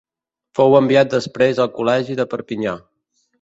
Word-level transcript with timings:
Fou 0.59 0.77
enviat 0.77 1.11
després 1.15 1.61
al 1.67 1.69
Col·legi 1.75 2.17
de 2.21 2.27
Perpinyà. 2.33 2.75